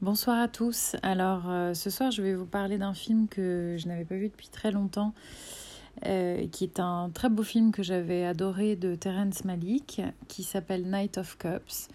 Bonsoir 0.00 0.38
à 0.38 0.46
tous. 0.46 0.94
Alors 1.02 1.50
euh, 1.50 1.74
ce 1.74 1.90
soir 1.90 2.12
je 2.12 2.22
vais 2.22 2.32
vous 2.32 2.46
parler 2.46 2.78
d'un 2.78 2.94
film 2.94 3.26
que 3.26 3.74
je 3.80 3.88
n'avais 3.88 4.04
pas 4.04 4.14
vu 4.14 4.28
depuis 4.28 4.46
très 4.46 4.70
longtemps, 4.70 5.12
euh, 6.06 6.46
qui 6.52 6.62
est 6.62 6.78
un 6.78 7.10
très 7.12 7.28
beau 7.28 7.42
film 7.42 7.72
que 7.72 7.82
j'avais 7.82 8.24
adoré 8.24 8.76
de 8.76 8.94
Terrence 8.94 9.44
Malick, 9.44 10.00
qui 10.28 10.44
s'appelle 10.44 10.88
Night 10.88 11.18
of 11.18 11.36
Cups, 11.36 11.88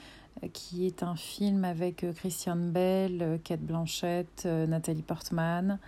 euh, 0.43 0.47
qui 0.51 0.85
est 0.85 1.01
un 1.01 1.15
film 1.15 1.63
avec 1.63 2.05
Christian 2.13 2.57
Bell, 2.57 3.39
Kate 3.41 3.61
Blanchett, 3.61 4.43
Nathalie 4.43 5.01
Portman, 5.01 5.79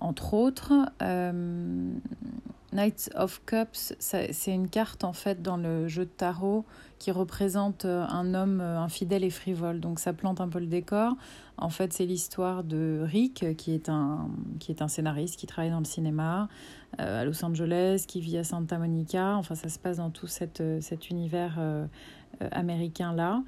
entre 0.00 0.32
autres. 0.32 0.72
Knights 2.72 3.10
of 3.14 3.42
Cups, 3.44 3.94
c'est 3.98 4.54
une 4.54 4.68
carte 4.68 5.04
en 5.04 5.12
fait 5.12 5.42
dans 5.42 5.56
le 5.56 5.88
jeu 5.88 6.04
de 6.04 6.10
tarot 6.10 6.64
qui 7.02 7.10
représente 7.10 7.84
euh, 7.84 8.06
un 8.08 8.32
homme 8.32 8.60
euh, 8.60 8.78
infidèle 8.78 9.24
et 9.24 9.30
frivole. 9.30 9.80
Donc 9.80 9.98
ça 9.98 10.12
plante 10.12 10.40
un 10.40 10.48
peu 10.48 10.60
le 10.60 10.66
décor. 10.66 11.14
En 11.56 11.68
fait, 11.68 11.92
c'est 11.92 12.06
l'histoire 12.06 12.62
de 12.62 13.00
Rick, 13.02 13.56
qui 13.56 13.74
est, 13.74 13.88
un, 13.88 14.30
qui 14.60 14.70
est 14.70 14.82
un 14.82 14.88
scénariste 14.88 15.36
qui 15.36 15.48
travaille 15.48 15.72
dans 15.72 15.80
le 15.80 15.84
cinéma 15.84 16.48
euh, 17.00 17.22
à 17.22 17.24
Los 17.24 17.44
Angeles, 17.44 18.04
qui 18.06 18.20
vit 18.20 18.38
à 18.38 18.44
Santa 18.44 18.78
Monica. 18.78 19.36
Enfin, 19.36 19.56
ça 19.56 19.68
se 19.68 19.80
passe 19.80 19.96
dans 19.96 20.10
tout 20.10 20.28
cet 20.28 20.60
univers 21.10 21.58
américain-là. 22.52 23.42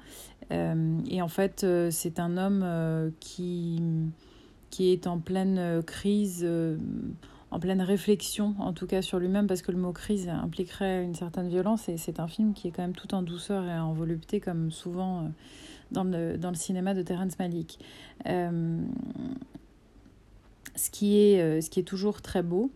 et 0.51 1.21
en 1.21 1.27
fait, 1.27 1.65
c'est 1.91 2.19
un 2.19 2.37
homme 2.37 3.11
qui, 3.19 3.81
qui 4.69 4.91
est 4.91 5.07
en 5.07 5.19
pleine 5.19 5.81
crise 5.83 6.45
en 7.51 7.59
pleine 7.59 7.81
réflexion, 7.81 8.55
en 8.59 8.73
tout 8.73 8.87
cas 8.87 9.01
sur 9.01 9.19
lui-même, 9.19 9.47
parce 9.47 9.61
que 9.61 9.71
le 9.71 9.77
mot 9.77 9.93
crise 9.93 10.27
impliquerait 10.29 11.03
une 11.03 11.15
certaine 11.15 11.47
violence, 11.47 11.87
et 11.89 11.97
c'est 11.97 12.19
un 12.19 12.27
film 12.27 12.53
qui 12.53 12.67
est 12.67 12.71
quand 12.71 12.81
même 12.81 12.95
tout 12.95 13.13
en 13.13 13.21
douceur 13.21 13.65
et 13.65 13.77
en 13.77 13.93
volupté, 13.93 14.39
comme 14.39 14.71
souvent 14.71 15.19
euh, 15.19 15.27
dans 15.91 16.03
le, 16.03 16.37
dans 16.37 16.49
le 16.49 16.55
cinéma 16.55 16.93
de 16.93 17.01
Terrence 17.01 17.37
Malick. 17.39 17.79
Euh, 18.25 18.81
ce, 20.75 20.89
qui 20.89 21.17
est, 21.17 21.41
euh, 21.41 21.61
ce 21.61 21.69
qui 21.69 21.79
est 21.79 21.83
toujours 21.83 22.21
très 22.21 22.43
beau 22.43 22.71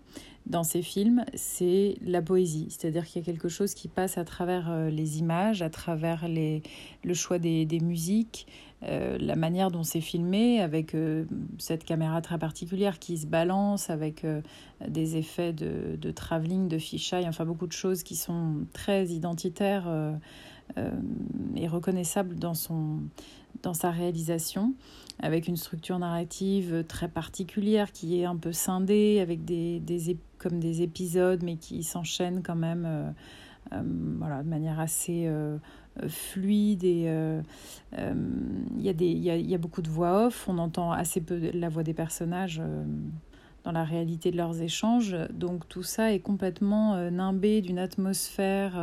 dans 0.49 0.63
ces 0.63 0.81
films, 0.81 1.23
c'est 1.35 1.95
la 2.01 2.21
poésie, 2.21 2.67
c'est-à-dire 2.69 3.05
qu'il 3.05 3.21
y 3.21 3.23
a 3.23 3.25
quelque 3.25 3.49
chose 3.49 3.73
qui 3.73 3.87
passe 3.87 4.17
à 4.17 4.25
travers 4.25 4.89
les 4.89 5.19
images, 5.19 5.61
à 5.61 5.69
travers 5.69 6.27
le 6.27 7.13
choix 7.13 7.37
des, 7.39 7.79
musiques, 7.81 8.47
euh, 8.83 9.17
la 9.19 9.35
manière 9.35 9.71
dont 9.71 9.83
c'est 9.83 10.01
filmé, 10.01 10.61
avec 10.61 10.95
euh, 10.95 11.25
cette 11.57 11.83
caméra 11.83 12.21
très 12.21 12.39
particulière 12.39 12.97
qui 12.97 13.17
se 13.17 13.27
balance, 13.27 13.89
avec 13.89 14.23
euh, 14.23 14.41
des 14.87 15.17
effets 15.17 15.51
de, 15.51 15.97
de 15.97 16.11
travelling, 16.11 16.69
de 16.69 16.77
fisheye, 16.77 17.27
enfin 17.27 17.45
beaucoup 17.45 17.67
de 17.67 17.73
choses 17.73 18.03
qui 18.03 18.15
sont 18.15 18.65
très 18.71 19.07
identitaires 19.07 19.87
et 21.55 21.67
reconnaissables 21.67 22.35
dans, 22.35 22.53
son, 22.53 22.99
dans 23.63 23.73
sa 23.73 23.91
réalisation, 23.91 24.73
avec 25.19 25.47
une 25.47 25.57
structure 25.57 25.99
narrative 25.99 26.85
très 26.87 27.07
particulière 27.07 27.91
qui 27.91 28.19
est 28.19 28.25
un 28.25 28.37
peu 28.37 28.51
scindée, 28.53 29.19
avec 29.19 29.43
des, 29.45 29.79
des 29.79 30.17
comme 30.37 30.59
des 30.59 30.81
épisodes, 30.81 31.43
mais 31.43 31.57
qui 31.57 31.83
s'enchaînent 31.83 32.43
quand 32.43 32.55
même 32.55 33.13
voilà, 33.71 34.43
de 34.43 34.47
manière 34.47 34.79
assez 34.79 35.27
fluide 36.07 36.83
et 36.83 37.05
euh, 37.07 37.41
euh, 37.97 38.13
il 38.77 38.85
y, 38.85 39.05
y, 39.05 39.29
a, 39.29 39.37
y 39.37 39.55
a 39.55 39.57
beaucoup 39.57 39.81
de 39.81 39.89
voix 39.89 40.27
off, 40.27 40.47
on 40.47 40.57
entend 40.57 40.91
assez 40.91 41.21
peu 41.21 41.51
la 41.53 41.69
voix 41.69 41.83
des 41.83 41.93
personnages 41.93 42.61
euh, 42.63 42.83
dans 43.63 43.71
la 43.71 43.83
réalité 43.83 44.31
de 44.31 44.37
leurs 44.37 44.61
échanges, 44.61 45.15
donc 45.33 45.67
tout 45.67 45.83
ça 45.83 46.13
est 46.13 46.19
complètement 46.19 47.11
nimbé 47.11 47.61
d'une 47.61 47.77
atmosphère 47.77 48.81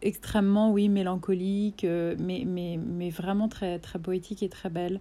extrêmement, 0.00 0.72
oui, 0.72 0.88
mélancolique, 0.88 1.84
mais, 1.84 2.44
mais, 2.46 2.78
mais 2.78 3.10
vraiment 3.10 3.48
très, 3.48 3.78
très 3.78 3.98
poétique 3.98 4.42
et 4.42 4.48
très 4.48 4.70
belle. 4.70 5.00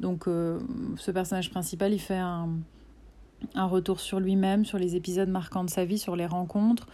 Donc 0.00 0.24
ce 0.24 1.10
personnage 1.10 1.50
principal, 1.50 1.92
il 1.92 2.00
fait 2.00 2.22
un 3.54 3.66
retour 3.66 4.00
sur 4.00 4.20
lui-même, 4.20 4.64
sur 4.64 4.78
les 4.78 4.96
épisodes 4.96 5.28
marquants 5.28 5.64
de 5.64 5.70
sa 5.70 5.84
vie, 5.84 5.98
sur 5.98 6.16
les 6.16 6.26
rencontres, 6.26 6.86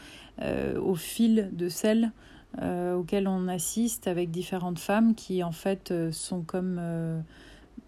euh, 0.43 0.81
au 0.81 0.95
fil 0.95 1.51
de 1.53 1.69
celles 1.69 2.13
euh, 2.63 2.95
auxquelles 2.95 3.29
on 3.29 3.49
assiste 3.49 4.07
avec 4.07 4.31
différentes 4.31 4.79
femmes 4.79 5.15
qui 5.15 5.43
en 5.43 5.53
fait 5.53 5.91
euh, 5.91 6.13
sont 6.13 6.43
comme, 6.43 6.81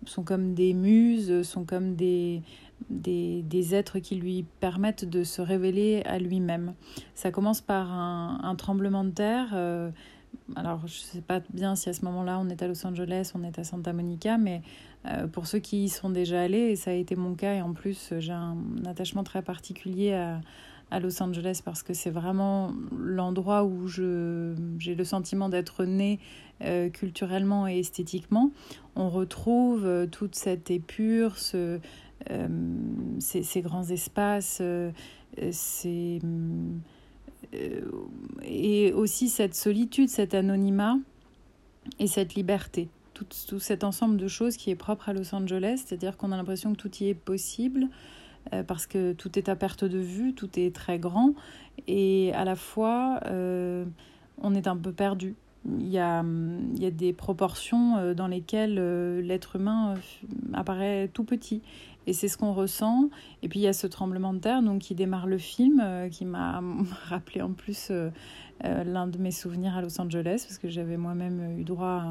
sont 0.04 0.22
comme 0.22 0.54
des 0.54 0.74
muses, 0.74 1.42
sont 1.42 1.64
comme 1.64 1.94
des, 1.94 2.42
des, 2.90 3.42
des, 3.42 3.74
êtres 3.74 3.98
qui 3.98 4.16
lui 4.16 4.44
permettent 4.60 5.04
de 5.04 5.24
se 5.24 5.42
révéler 5.42 6.02
à 6.04 6.18
lui-même. 6.18 6.74
Ça 7.14 7.30
commence 7.30 7.60
par 7.60 7.90
un, 7.90 8.40
un 8.42 8.54
tremblement 8.54 9.04
de 9.04 9.10
terre 9.10 9.92
alors 10.54 10.86
je 10.86 10.94
ne 10.94 11.06
sais 11.06 11.20
pas 11.20 11.40
bien 11.52 11.74
si 11.74 11.88
à 11.88 11.92
ce 11.92 12.04
moment-là 12.04 12.38
on 12.38 12.48
est 12.48 12.62
à 12.62 12.68
Los 12.68 12.86
Angeles, 12.86 13.32
on 13.34 13.42
est 13.42 13.58
à 13.58 13.64
Santa 13.64 13.92
Monica, 13.92 14.38
mais 14.38 14.62
euh, 15.06 15.26
pour 15.26 15.46
ceux 15.46 15.58
qui 15.58 15.84
y 15.84 15.88
sont 15.88 16.10
déjà 16.10 16.42
allés, 16.42 16.70
et 16.70 16.76
ça 16.76 16.90
a 16.90 16.94
été 16.94 17.16
mon 17.16 17.34
cas, 17.34 17.54
et 17.54 17.62
en 17.62 17.72
plus 17.72 18.12
j'ai 18.18 18.32
un, 18.32 18.56
attachement 18.86 19.24
très 19.24 19.42
particulier 19.42 20.14
à, 20.14 20.40
à 20.90 21.00
Los 21.00 21.20
Angeles 21.22 21.60
parce 21.64 21.82
que 21.82 21.94
c'est 21.94 22.10
vraiment 22.10 22.72
l'endroit 22.96 23.64
où 23.64 23.88
j'ai 23.88 24.94
le 24.94 25.04
sentiment 25.04 25.48
d'être 25.48 25.84
né 25.84 26.20
euh, 26.62 26.88
culturellement 26.90 27.66
et 27.66 27.78
esthétiquement. 27.78 28.50
On 28.94 29.10
retrouve 29.10 29.84
euh, 29.84 30.06
toute 30.06 30.34
cette 30.34 30.70
épure, 30.70 31.38
ce, 31.38 31.80
ces, 33.18 33.42
ces, 33.42 33.60
grands 33.62 33.84
espaces, 33.84 34.62
ces 35.50 36.20
euh, 37.54 37.80
et 38.42 38.92
aussi 38.92 39.28
cette 39.28 39.54
solitude, 39.54 40.08
cet 40.08 40.34
anonymat 40.34 40.96
et 41.98 42.06
cette 42.06 42.34
liberté. 42.34 42.88
Tout, 43.14 43.26
tout, 43.48 43.58
cet 43.58 43.84
ensemble 43.84 44.16
de 44.16 44.28
choses 44.28 44.56
qui 44.56 44.70
est 44.70 44.76
propre 44.76 45.08
à 45.08 45.12
Los 45.12 45.34
Angeles, 45.34 45.82
c'est-à-dire 45.86 46.16
qu'on 46.16 46.32
a 46.32 46.36
l'impression 46.36 46.72
que 46.72 46.76
tout 46.76 46.94
y 46.98 47.08
est 47.08 47.14
possible, 47.14 47.88
euh, 48.52 48.62
parce 48.62 48.86
que 48.86 49.12
tout 49.12 49.38
est 49.38 49.48
à 49.48 49.56
perte 49.56 49.84
de 49.84 49.98
vue, 49.98 50.34
tout 50.34 50.50
est 50.58 50.74
très 50.74 50.98
grand, 50.98 51.32
et 51.86 52.32
à 52.34 52.44
la 52.44 52.56
fois, 52.56 53.20
euh, 53.26 53.84
on 54.42 54.54
est 54.54 54.66
un 54.66 54.76
peu 54.76 54.92
perdu. 54.92 55.34
Il 55.78 55.88
y, 55.88 55.98
a, 55.98 56.22
il 56.22 56.80
y 56.80 56.86
a 56.86 56.92
des 56.92 57.12
proportions 57.12 58.14
dans 58.14 58.28
lesquelles 58.28 58.76
l'être 59.18 59.56
humain 59.56 59.94
apparaît 60.52 61.10
tout 61.12 61.24
petit. 61.24 61.60
Et 62.06 62.12
c'est 62.12 62.28
ce 62.28 62.38
qu'on 62.38 62.52
ressent. 62.52 63.10
Et 63.42 63.48
puis 63.48 63.60
il 63.60 63.62
y 63.62 63.68
a 63.68 63.72
ce 63.72 63.86
tremblement 63.86 64.32
de 64.32 64.38
terre 64.38 64.62
donc, 64.62 64.82
qui 64.82 64.94
démarre 64.94 65.26
le 65.26 65.38
film, 65.38 65.80
euh, 65.82 66.08
qui 66.08 66.24
m'a 66.24 66.62
rappelé 67.08 67.42
en 67.42 67.52
plus 67.52 67.88
euh, 67.90 68.10
euh, 68.64 68.84
l'un 68.84 69.06
de 69.06 69.18
mes 69.18 69.32
souvenirs 69.32 69.76
à 69.76 69.82
Los 69.82 70.00
Angeles, 70.00 70.44
parce 70.46 70.58
que 70.58 70.68
j'avais 70.68 70.96
moi-même 70.96 71.58
eu 71.58 71.64
droit 71.64 72.04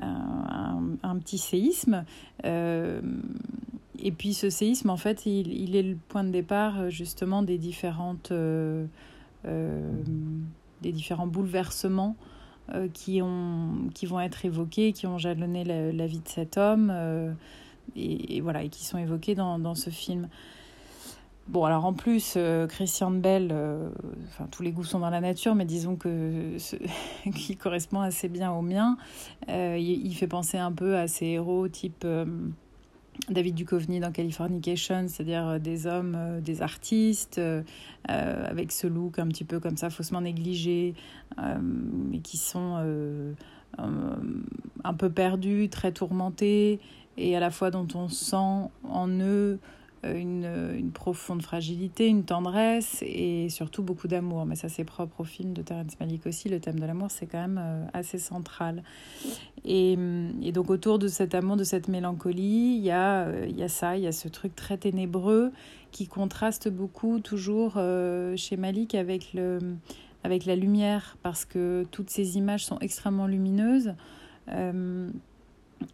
à, 0.00 0.74
un, 1.02 1.18
petit 1.18 1.38
séisme. 1.38 2.04
et 2.44 4.12
puis 4.16 4.32
ce 4.32 4.48
séisme, 4.48 4.90
en 4.90 4.96
fait, 4.96 5.26
il, 5.26 5.74
est 5.74 5.82
le 5.82 5.96
point 6.08 6.22
de 6.22 6.30
départ 6.30 6.88
justement 6.88 7.42
des, 7.42 7.58
différentes, 7.58 8.32
des 9.44 10.92
différents 10.92 11.26
bouleversements. 11.26 12.16
qui, 12.92 13.22
ont, 13.22 13.88
qui 13.94 14.06
vont 14.06 14.20
être 14.20 14.44
évoqués, 14.44 14.92
qui 14.92 15.08
ont 15.08 15.18
jalonné 15.18 15.64
la 15.64 16.06
vie 16.06 16.20
de 16.20 16.28
cet 16.28 16.58
homme 16.58 16.92
et, 17.96 18.40
voilà, 18.40 18.62
et 18.62 18.68
qui 18.68 18.84
sont 18.84 18.98
évoqués 18.98 19.34
dans, 19.34 19.58
dans, 19.58 19.74
ce 19.74 19.90
film. 19.90 20.28
Bon, 21.48 21.64
alors 21.64 21.86
en 21.86 21.94
plus, 21.94 22.34
euh, 22.36 22.66
Christian 22.66 23.10
Bell, 23.10 23.48
euh, 23.52 23.88
enfin, 24.26 24.46
tous 24.50 24.62
les 24.62 24.70
goûts 24.70 24.84
sont 24.84 24.98
dans 24.98 25.08
la 25.08 25.22
nature, 25.22 25.54
mais 25.54 25.64
disons 25.64 25.96
que 25.96 26.56
qui 27.34 27.56
correspond 27.56 28.00
assez 28.00 28.28
bien 28.28 28.52
au 28.52 28.60
mien. 28.60 28.98
Euh, 29.48 29.76
il, 29.78 30.06
il, 30.06 30.14
fait 30.14 30.26
penser 30.26 30.58
un 30.58 30.72
peu 30.72 30.96
à 30.96 31.08
ces 31.08 31.24
héros 31.26 31.66
type 31.68 32.06
David 33.30 33.54
Duchovny 33.54 33.98
dans 33.98 34.12
Californication, 34.12 35.06
c'est-à-dire 35.08 35.58
des 35.58 35.86
hommes, 35.86 36.40
des 36.42 36.60
artistes, 36.60 37.40
avec 38.04 38.70
ce 38.70 38.86
look 38.86 39.18
un 39.18 39.26
petit 39.28 39.44
peu 39.44 39.58
comme 39.58 39.78
ça, 39.78 39.88
faussement 39.88 40.20
négligé, 40.20 40.94
mais 41.38 42.18
qui 42.18 42.36
sont 42.36 42.76
un 43.76 44.94
peu 44.94 45.10
perdus, 45.10 45.68
très 45.68 45.92
tourmentés, 45.92 46.80
et 47.18 47.36
à 47.36 47.40
la 47.40 47.50
fois 47.50 47.70
dont 47.70 47.88
on 47.94 48.08
sent 48.08 48.70
en 48.84 49.08
eux 49.20 49.58
euh, 50.04 50.14
une, 50.14 50.78
une, 50.78 50.92
profonde 50.92 51.42
fragilité, 51.42 52.06
une 52.06 52.24
tendresse 52.24 53.02
et 53.02 53.48
surtout 53.48 53.82
beaucoup 53.82 54.06
d'amour. 54.06 54.46
Mais 54.46 54.54
ça, 54.54 54.68
c'est 54.68 54.84
propre 54.84 55.20
au 55.20 55.24
film 55.24 55.52
de 55.54 55.62
Terrence 55.62 55.98
Malick 55.98 56.24
aussi. 56.26 56.48
Le 56.48 56.60
thème 56.60 56.78
de 56.78 56.86
l'amour, 56.86 57.10
c'est 57.10 57.26
quand 57.26 57.40
même 57.40 57.60
euh, 57.60 57.84
assez 57.92 58.18
central. 58.18 58.84
Et, 59.64 59.98
et, 60.40 60.52
donc, 60.52 60.70
autour 60.70 61.00
de 61.00 61.08
cet 61.08 61.34
amour, 61.34 61.56
de 61.56 61.64
cette 61.64 61.88
mélancolie, 61.88 62.76
il 62.76 62.84
y, 62.84 62.92
a, 62.92 63.26
euh, 63.26 63.46
y 63.48 63.62
a 63.64 63.68
ça, 63.68 63.96
il 63.96 64.04
y 64.04 64.06
a 64.06 64.12
ce 64.12 64.28
truc 64.28 64.54
très 64.54 64.78
ténébreux 64.78 65.50
qui 65.90 66.06
contraste 66.06 66.68
beaucoup 66.68 67.18
toujours 67.18 67.80
chez 68.36 68.56
Malik 68.58 68.94
avec, 68.94 69.32
le, 69.32 69.58
avec 70.22 70.44
la 70.44 70.54
lumière 70.54 71.16
parce 71.22 71.46
que 71.46 71.86
toutes 71.90 72.10
ces 72.10 72.36
images 72.36 72.66
sont 72.66 72.78
extrêmement 72.80 73.26
lumineuses. 73.26 73.94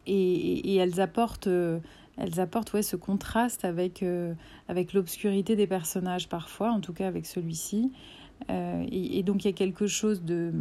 Et, 0.07 0.77
elles 0.77 1.01
apportent, 1.01 1.47
euh, 1.47 1.79
elles 2.17 2.41
apportent 2.41 2.73
ouais, 2.73 2.83
ce 2.83 2.97
contraste 2.97 3.65
avec, 3.65 4.03
euh, 4.03 4.35
avec 4.69 4.93
l'obscurité 4.93 5.57
des 5.57 5.67
personnages 5.67 6.29
parfois, 6.29 6.71
en 6.71 6.81
tout 6.81 6.93
cas 6.93 7.07
avec 7.07 7.27
celui-ci. 7.27 7.93
Euh, 8.51 8.85
et, 8.91 9.23
donc 9.23 9.45
il 9.45 9.49
y 9.49 9.51
a 9.51 9.55
quelque 9.55 9.87
chose 9.87 10.23
de, 10.23 10.53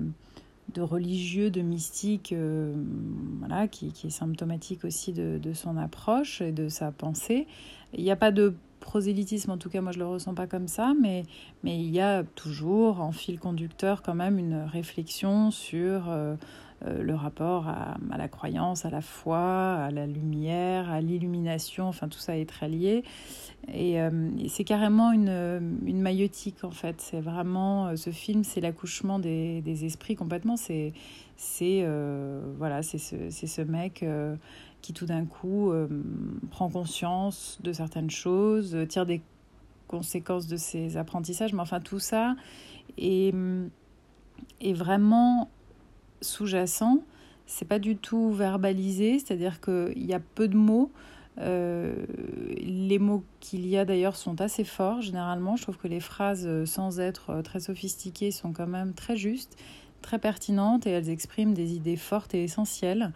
de 0.74 0.82
religieux, 0.82 1.50
de 1.50 1.62
mystique, 1.62 2.34
voilà, 3.40 3.68
qui, 3.68 3.92
qui, 3.92 4.08
est 4.08 4.12
symptomatique 4.12 4.86
aussi 4.86 5.12
de, 5.12 5.40
de, 5.42 5.54
son 5.54 5.78
approche 5.78 6.42
et 6.42 6.52
de 6.52 6.70
sa 6.70 6.92
pensée. 6.92 7.48
Il 7.94 8.04
n'y 8.04 8.12
a 8.12 8.16
pas 8.16 8.32
de 8.32 8.56
prosélytisme, 8.80 9.50
en 9.52 9.58
tout 9.58 9.70
cas 9.70 9.80
moi 9.80 9.94
je 9.94 10.00
le 10.00 10.06
ressens 10.06 10.34
pas 10.34 10.46
comme 10.46 10.68
ça, 10.68 10.94
mais, 11.00 11.24
mais 11.64 11.80
il 11.80 11.90
y 11.90 12.02
a 12.02 12.24
toujours 12.36 13.00
en 13.00 13.14
fil 13.14 13.40
conducteur 13.40 14.02
quand 14.02 14.16
même 14.16 14.38
une 14.38 14.64
réflexion 14.66 15.52
sur 15.52 16.12
le 16.86 17.16
rapport 17.16 17.68
à, 17.68 17.98
la 18.18 18.28
croyance, 18.28 18.86
à 18.86 18.90
la 18.90 19.02
foi, 19.02 19.40
à 19.40 19.92
la 19.92 20.06
lumière, 20.06 20.90
à 20.90 21.02
l'illumination, 21.02 21.88
enfin 21.88 22.08
tout 22.08 22.20
ça 22.20 22.38
est 22.38 22.50
très 22.50 22.68
lié. 22.68 23.04
Et, 23.74 24.02
euh, 24.02 24.30
c'est 24.50 24.66
carrément 24.66 25.12
une, 25.12 25.80
une 25.86 26.02
maïotique 26.02 26.64
en 26.64 26.72
fait, 26.72 26.96
c'est 27.00 27.22
vraiment, 27.22 27.96
ce 27.96 28.10
film 28.10 28.44
c'est 28.44 28.62
l'accouchement 28.62 29.20
des, 29.20 29.62
des, 29.62 29.86
esprits 29.86 30.16
complètement, 30.16 30.58
c'est 30.58 30.94
voilà, 32.58 32.84
c'est 32.84 32.98
ce, 32.98 33.30
ce, 33.30 33.62
mec 33.62 34.04
qui 34.84 34.94
tout 34.94 35.08
d'un 35.08 35.26
coup 35.26 35.72
euh, 35.72 35.88
prend 36.52 36.70
conscience 36.70 37.58
de 37.64 37.74
certaines 37.74 38.12
choses, 38.12 38.76
euh, 38.76 38.86
tire 38.86 39.08
des 39.08 39.22
conséquences 39.88 40.46
de 40.46 40.58
ses 40.58 40.98
apprentissages, 40.98 41.54
mais 41.54 41.62
enfin 41.62 41.80
tout 41.80 42.00
ça 42.00 42.36
est, 42.98 43.34
est 44.62 44.74
vraiment 44.74 45.50
sous-jacent. 46.24 47.04
C'est 47.46 47.68
pas 47.68 47.80
du 47.80 47.98
tout 47.98 48.32
verbalisé, 48.32 49.20
c'est-à-dire 49.20 49.60
qu'il 49.62 50.06
y 50.06 50.14
a 50.14 50.20
peu 50.20 50.48
de 50.48 50.58
mots. 50.58 50.92
Euh, 51.40 51.94
les 52.58 53.00
mots 53.00 53.24
qu'il 53.40 53.68
y 53.68 53.78
a 53.78 53.86
d'ailleurs 53.86 54.16
sont 54.16 54.40
assez 54.40 54.64
forts 54.64 55.02
généralement. 55.02 55.56
Je 55.56 55.64
trouve 55.64 55.78
que 55.78 55.88
les 55.88 56.00
phrases, 56.00 56.48
sans 56.66 57.00
être 57.00 57.42
très 57.42 57.60
sophistiquées, 57.60 58.32
sont 58.32 58.54
quand 58.54 58.68
même 58.68 58.94
très 58.94 59.18
justes, 59.18 59.58
très 60.02 60.20
pertinentes 60.20 60.88
et 60.88 60.92
elles 60.92 61.10
expriment 61.10 61.54
des 61.54 61.74
idées 61.74 61.98
fortes 61.98 62.34
et 62.34 62.44
essentielles 62.44 63.12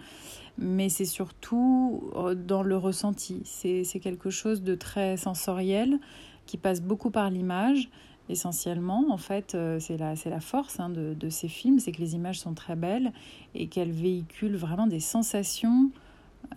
mais 0.57 0.89
c'est 0.89 1.06
surtout 1.06 2.12
euh, 2.15 2.36
dans 2.36 2.63
le 2.63 2.77
ressenti. 2.77 3.42
C'est 3.45 3.83
quelque 4.00 4.30
chose 4.30 4.63
de 4.63 4.75
très 4.75 5.18
sensoriel 5.18 6.00
qui 6.45 6.57
passe 6.57 6.81
beaucoup 6.81 7.12
par 7.12 7.30
l'image. 7.30 7.89
Essentiellement, 8.29 9.06
en 9.09 9.18
fait, 9.18 9.56
euh, 9.56 9.79
c'est 9.79 9.97
la, 9.97 10.13
la 10.25 10.39
force 10.39 10.79
hein, 10.79 10.89
de, 10.89 11.13
de, 11.13 11.29
ces 11.29 11.47
films, 11.47 11.79
c'est 11.79 11.91
que 11.91 12.01
les 12.01 12.15
images 12.15 12.39
sont 12.39 12.53
très 12.53 12.75
belles 12.75 13.12
et 13.56 13.68
qu'elles 13.68 13.91
véhiculent 13.91 14.57
vraiment 14.57 14.88
des 14.88 15.00
sensations 15.00 15.91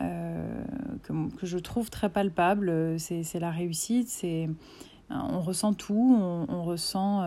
euh, 0.01 0.63
que, 1.03 1.13
que, 1.37 1.47
je 1.47 1.59
trouve 1.59 1.91
très 1.91 2.09
palpables. 2.09 2.99
C'est 2.99 3.41
la 3.41 3.51
réussite, 3.51 4.09
c'est 4.09 4.49
on 5.11 5.41
ressent 5.41 5.75
tout, 5.75 6.17
on, 6.49 6.63
ressent, 6.63 7.25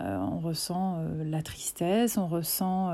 on 0.00 0.38
ressent 0.38 1.04
la 1.24 1.42
tristesse, 1.42 2.16
on 2.16 2.28
ressent 2.28 2.92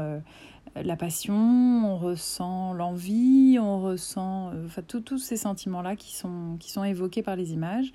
la 0.74 0.96
passion, 0.96 1.34
on 1.34 1.96
ressent 1.96 2.72
l'envie, 2.72 3.58
on 3.60 3.80
ressent 3.80 4.50
euh, 4.52 4.66
enfin, 4.66 4.82
tous 4.82 5.18
ces 5.18 5.36
sentiments-là 5.36 5.96
qui 5.96 6.14
sont, 6.14 6.56
qui 6.58 6.70
sont 6.70 6.84
évoqués 6.84 7.22
par 7.22 7.36
les 7.36 7.52
images. 7.52 7.92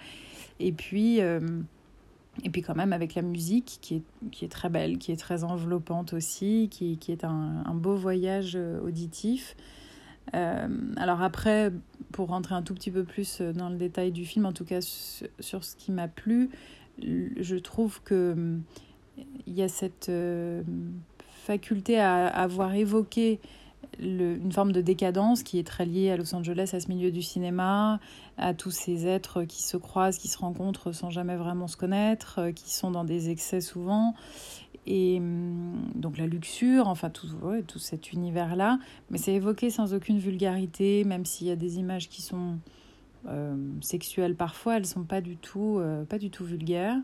Et 0.60 0.72
puis, 0.72 1.22
euh, 1.22 1.40
et 2.44 2.50
puis 2.50 2.62
quand 2.62 2.76
même 2.76 2.94
avec 2.94 3.14
la 3.16 3.22
musique 3.22 3.78
qui 3.82 3.96
est, 3.96 4.30
qui 4.32 4.46
est 4.46 4.50
très 4.50 4.70
belle, 4.70 4.98
qui 4.98 5.12
est 5.12 5.18
très 5.18 5.44
enveloppante 5.44 6.14
aussi, 6.14 6.68
qui, 6.72 6.98
qui 6.98 7.12
est 7.12 7.24
un, 7.24 7.64
un, 7.66 7.74
beau 7.76 7.96
voyage 7.96 8.54
euh, 8.56 8.82
auditif. 8.82 9.56
alors 10.32 11.22
après, 11.22 11.72
pour 12.12 12.30
rentrer 12.30 12.56
un 12.56 12.64
tout 12.64 12.74
petit 12.74 12.92
peu 12.92 13.04
plus 13.04 13.42
dans 13.42 13.70
le 13.70 13.78
détail 13.78 14.12
du 14.12 14.26
film, 14.26 14.46
en 14.46 14.54
tout 14.54 14.66
cas 14.66 14.82
sur, 14.82 15.64
ce 15.64 15.76
qui 15.76 15.92
m'a 15.92 16.08
plu, 16.08 16.50
je 17.00 17.56
trouve 17.56 18.02
que 18.04 18.58
il 19.46 19.54
y 19.54 19.62
a 19.62 19.68
cette 19.68 20.12
faculté 21.44 22.00
à 22.00 22.26
avoir 22.28 22.74
évoqué 22.74 23.40
une 24.00 24.52
forme 24.52 24.72
de 24.72 24.82
décadence 24.82 25.44
qui 25.44 25.60
est 25.60 25.68
très 25.68 25.86
liée 25.86 26.12
à 26.12 26.18
Los 26.18 26.34
Angeles, 26.36 26.72
à 26.74 26.80
ce 26.80 26.88
milieu 26.88 27.12
du 27.12 27.22
cinéma, 27.22 28.00
à 28.38 28.54
tous 28.54 28.72
ces 28.72 29.08
êtres 29.08 29.44
qui 29.44 29.64
se 29.64 29.78
croisent, 29.78 30.18
qui 30.18 30.28
se 30.28 30.38
rencontrent 30.38 30.92
sans 30.92 31.10
jamais 31.10 31.36
vraiment 31.36 31.68
se 31.68 31.78
connaître, 31.78 32.40
euh, 32.40 32.52
qui 32.52 32.74
sont 32.74 32.92
dans 32.92 33.04
des 33.04 33.30
excès 33.30 33.62
souvent. 33.62 34.16
Et 34.86 35.18
hum, 35.20 35.92
donc 35.96 36.18
la 36.18 36.28
luxure, 36.28 36.88
enfin 36.88 37.10
tout, 37.10 37.28
tout 37.68 37.80
cet 37.80 38.12
univers-là, 38.12 38.80
mais 39.10 39.18
c'est 39.18 39.34
évoqué 39.34 39.70
sans 39.70 39.94
aucune 39.94 40.18
vulgarité, 40.18 41.04
même 41.04 41.26
s'il 41.26 41.48
y 41.48 41.52
a 41.52 41.56
des 41.56 41.78
images 41.78 42.10
qui 42.10 42.22
sont 42.22 42.58
euh, 43.28 43.56
sexuelles 43.82 44.36
parfois, 44.36 44.78
elles 44.78 44.86
sont 44.86 45.04
pas 45.04 45.22
du 45.22 45.38
tout, 45.38 45.78
euh, 45.80 46.04
pas 46.04 46.18
du 46.18 46.30
tout 46.30 46.44
vulgaires. 46.44 46.98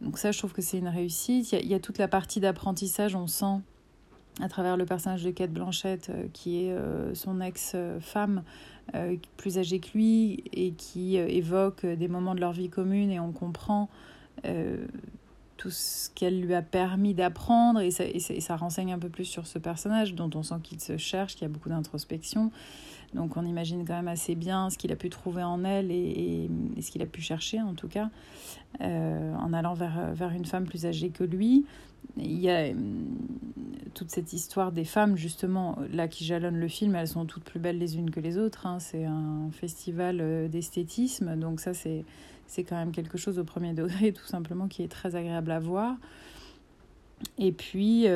Donc 0.00 0.18
ça, 0.18 0.32
je 0.32 0.38
trouve 0.38 0.52
que 0.52 0.62
c'est 0.62 0.78
une 0.78 0.88
réussite. 0.88 1.52
Il 1.52 1.66
y, 1.66 1.74
a, 1.74 1.80
toute 1.80 1.98
la 1.98 2.08
partie 2.08 2.40
d'apprentissage, 2.40 3.14
on 3.14 3.26
sent 3.26 3.60
à 4.40 4.48
travers 4.48 4.76
le 4.76 4.84
personnage 4.84 5.24
de 5.24 5.30
Kate 5.30 5.52
Blanchett, 5.52 6.10
euh, 6.10 6.26
qui 6.32 6.64
est 6.64 6.72
euh, 6.72 7.14
son 7.14 7.40
ex-femme, 7.40 8.42
euh, 8.94 9.16
plus 9.36 9.58
âgée 9.58 9.80
que 9.80 9.88
lui, 9.94 10.44
et 10.52 10.72
qui 10.72 11.16
évoque 11.16 11.84
des 11.84 12.08
moments 12.08 12.34
de 12.34 12.40
leur 12.40 12.52
vie 12.52 12.70
commune, 12.70 13.10
et 13.10 13.20
on 13.20 13.32
comprend 13.32 13.88
tout 15.58 15.70
ce 15.70 16.08
qu'elle 16.10 16.40
lui 16.40 16.54
a 16.54 16.62
permis 16.62 17.12
d'apprendre, 17.12 17.80
et 17.80 17.90
ça, 17.90 18.56
renseigne 18.56 18.92
un 18.92 18.98
peu 18.98 19.10
plus 19.10 19.24
sur 19.24 19.46
ce 19.46 19.58
personnage, 19.58 20.14
dont 20.14 20.30
on 20.34 20.42
sent 20.42 20.54
qu'il 20.62 20.80
se 20.80 20.96
cherche, 20.96 21.34
qu'il 21.34 21.42
y 21.42 21.44
a 21.44 21.52
beaucoup 21.52 21.68
d'introspection. 21.68 22.50
Donc 23.14 23.36
on 23.36 23.44
imagine 23.44 23.86
quand 23.86 23.94
même 23.94 24.08
assez 24.08 24.34
bien 24.34 24.70
ce 24.70 24.78
qu'il 24.78 24.92
a 24.92 24.96
pu 24.96 25.08
trouver 25.08 25.42
en 25.42 25.64
elle 25.64 25.90
et, 25.90 26.48
ce 26.80 26.90
qu'il 26.90 27.02
a 27.02 27.06
pu 27.06 27.22
chercher 27.22 27.58
en 27.58 27.72
tout 27.72 27.88
cas 27.88 28.10
euh, 28.82 29.34
en 29.34 29.54
allant 29.54 29.72
vers, 29.72 30.12
vers 30.12 30.30
une 30.32 30.44
femme 30.44 30.64
plus 30.64 30.84
âgée 30.84 31.08
que 31.08 31.24
lui. 31.24 31.64
Il 32.18 32.38
y 32.38 32.50
a 32.50 32.66
euh, 32.66 32.74
toute 33.94 34.10
cette 34.10 34.34
histoire 34.34 34.72
des 34.72 34.84
femmes 34.84 35.16
justement 35.16 35.78
là 35.90 36.06
qui 36.06 36.26
jalonnent 36.26 36.60
le 36.60 36.68
film, 36.68 36.94
elles 36.94 37.08
sont 37.08 37.24
toutes 37.24 37.44
plus 37.44 37.60
belles 37.60 37.78
les 37.78 37.96
unes 37.96 38.10
que 38.10 38.20
les 38.20 38.36
autres. 38.36 38.66
Hein. 38.66 38.78
C'est 38.78 39.06
un 39.06 39.48
festival 39.52 40.18
euh, 40.20 40.48
d'esthétisme, 40.48 41.34
donc 41.36 41.60
ça 41.60 41.72
c'est 41.72 42.04
c'est 42.48 42.64
quand 42.64 42.76
même 42.76 42.90
quelque 42.90 43.16
chose 43.16 43.38
au 43.38 43.44
premier 43.44 43.72
degré 43.72 44.12
tout 44.12 44.26
simplement 44.26 44.66
qui 44.66 44.82
est 44.82 44.88
très 44.88 45.14
agréable 45.14 45.52
à 45.52 45.60
voir. 45.60 45.96
Et 47.38 47.52
puis 47.52 48.06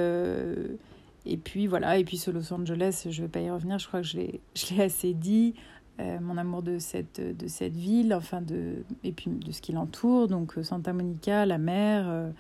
et 1.25 1.37
puis 1.37 1.67
voilà, 1.67 1.99
et 1.99 2.05
puis 2.05 2.17
ce 2.17 2.31
Los 2.31 2.53
Angeles, 2.53 3.07
je 3.09 3.21
ne 3.21 3.27
vais 3.27 3.31
pas 3.31 3.41
y 3.41 3.51
revenir, 3.51 3.79
je 3.79 3.87
crois 3.87 4.01
que 4.01 4.07
je 4.07 4.17
l'ai 4.17 4.41
assez 4.81 5.15
dit. 5.15 5.55
Euh, 6.01 6.19
mon 6.21 6.39
amour 6.39 6.63
de 6.63 6.79
cette, 6.79 7.21
de 7.21 7.47
cette 7.47 7.77
ville, 7.77 8.15
enfin 8.15 8.41
de, 8.41 8.83
et 9.05 9.13
puis 9.13 9.31
de 9.31 9.53
ce 9.53 9.61
qui 9.61 9.73
l'entoure, 9.73 10.27
donc 10.27 10.57
euh, 10.57 10.63
Santa 10.63 10.93
Monica, 10.93 11.45
la 11.45 11.59
mer. 11.59 12.07
Euh, 12.09 12.31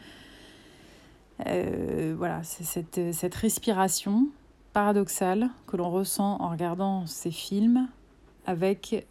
euh, 1.46 2.14
voilà, 2.16 2.42
c'est 2.44 2.64
cette, 2.64 3.12
cette 3.12 3.34
respiration 3.34 4.28
paradoxale 4.72 5.50
que 5.66 5.76
l'on 5.76 5.90
ressent 5.90 6.40
en 6.40 6.48
regardant 6.48 7.06
ces 7.06 7.30
films, 7.30 7.88
avec. 8.46 9.06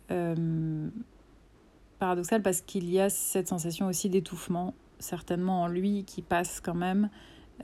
Paradoxal 2.02 2.42
parce 2.42 2.62
qu'il 2.62 2.90
y 2.90 3.00
a 3.00 3.12
cette 3.12 3.48
sensation 3.48 3.86
aussi 3.86 4.10
d'étouffement, 4.10 4.74
certainement 4.98 5.62
en 5.62 5.68
lui, 5.68 6.04
qui 6.04 6.24
passe 6.24 6.60
quand 6.60 6.74
même 6.74 7.12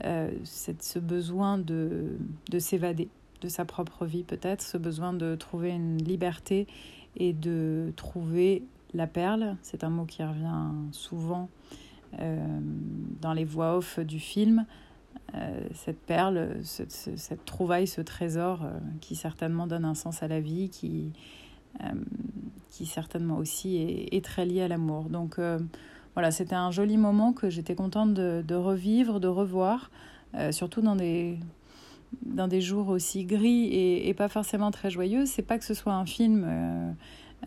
euh, 0.04 0.30
ce 0.44 1.00
besoin 1.00 1.58
de, 1.58 2.16
de 2.48 2.58
s'évader 2.60 3.08
de 3.40 3.48
sa 3.48 3.64
propre 3.64 4.06
vie 4.06 4.22
peut-être, 4.22 4.62
ce 4.62 4.78
besoin 4.78 5.12
de 5.12 5.34
trouver 5.34 5.70
une 5.70 5.98
liberté 5.98 6.68
et 7.16 7.32
de 7.32 7.92
trouver 7.96 8.62
la 8.94 9.08
perle. 9.08 9.56
C'est 9.62 9.82
un 9.82 9.90
mot 9.90 10.04
qui 10.04 10.22
revient 10.22 10.70
souvent 10.92 11.48
euh, 12.20 12.60
dans 13.20 13.32
les 13.32 13.44
voix 13.44 13.76
off 13.76 13.98
du 13.98 14.20
film. 14.20 14.66
Euh, 15.34 15.60
cette 15.74 16.00
perle, 16.00 16.58
ce, 16.62 16.84
ce, 16.88 17.16
cette 17.16 17.44
trouvaille, 17.44 17.88
ce 17.88 18.02
trésor 18.02 18.60
qui 19.00 19.16
certainement 19.16 19.66
donne 19.66 19.84
un 19.84 19.94
sens 19.94 20.22
à 20.22 20.28
la 20.28 20.38
vie, 20.40 20.70
qui, 20.70 21.12
qui 22.70 22.86
certainement 22.86 23.38
aussi 23.38 24.06
est, 24.12 24.24
très 24.24 24.44
lié 24.46 24.62
à 24.62 24.68
l'amour. 24.68 25.04
Donc 25.04 25.38
euh, 25.38 25.58
voilà, 26.14 26.30
c'était 26.30 26.54
un 26.54 26.70
joli 26.70 26.96
moment 26.96 27.32
que 27.32 27.50
j'étais 27.50 27.74
contente 27.74 28.14
de, 28.14 28.54
revivre, 28.54 29.20
de 29.20 29.28
revoir, 29.28 29.90
euh, 30.34 30.52
surtout 30.52 30.80
dans 30.80 30.96
des, 30.96 31.38
dans 32.22 32.48
des 32.48 32.60
jours 32.60 32.88
aussi 32.88 33.24
gris 33.24 33.68
et, 33.72 34.14
pas 34.14 34.28
forcément 34.28 34.70
très 34.70 34.90
joyeux. 34.90 35.26
C'est 35.26 35.42
pas 35.42 35.58
que 35.58 35.64
ce 35.64 35.74
soit 35.74 35.94
un 35.94 36.06
film 36.06 36.44
euh, 36.46 36.92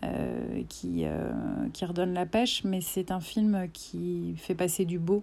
euh, 0.04 0.62
qui, 0.68 1.04
euh, 1.04 1.30
qui 1.72 1.84
redonne 1.84 2.14
la 2.14 2.26
pêche, 2.26 2.64
mais 2.64 2.80
c'est 2.80 3.10
un 3.10 3.20
film 3.20 3.68
qui 3.72 4.34
fait 4.36 4.54
passer 4.54 4.84
du 4.84 4.98
beau, 4.98 5.22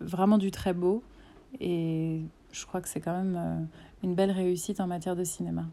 vraiment 0.00 0.38
du 0.38 0.50
très 0.50 0.72
beau. 0.72 1.02
Et 1.60 2.22
je 2.52 2.66
crois 2.66 2.80
que 2.80 2.88
c'est 2.88 3.00
quand 3.00 3.16
même 3.16 3.36
euh, 3.36 3.64
une 4.02 4.14
belle 4.14 4.30
réussite 4.30 4.80
en 4.80 4.86
matière 4.86 5.14
de 5.14 5.24
cinéma. 5.24 5.66